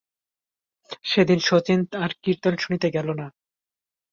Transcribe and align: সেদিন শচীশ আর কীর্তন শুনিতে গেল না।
সেদিন 1.03 1.39
শচীশ 1.39 1.69
আর 1.95 2.11
কীর্তন 2.23 2.53
শুনিতে 2.57 2.87
গেল 2.91 3.07
না। 3.13 3.27